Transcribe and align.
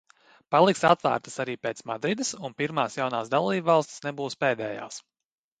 Paliks 0.53 0.79
atvērtas 0.91 1.35
arī 1.43 1.55
pēc 1.67 1.83
Madrides, 1.91 2.33
un 2.49 2.57
pirmās 2.63 2.97
jaunās 3.01 3.31
dalībvalstis 3.37 4.05
nebūs 4.09 4.41
pēdējās. 4.47 5.03